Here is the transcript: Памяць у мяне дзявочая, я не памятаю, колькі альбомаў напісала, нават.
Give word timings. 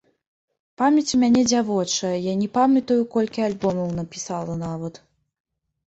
Памяць 0.81 1.13
у 1.17 1.19
мяне 1.23 1.43
дзявочая, 1.51 2.15
я 2.25 2.33
не 2.41 2.49
памятаю, 2.57 2.99
колькі 3.15 3.47
альбомаў 3.53 3.97
напісала, 4.03 4.53
нават. 4.67 5.03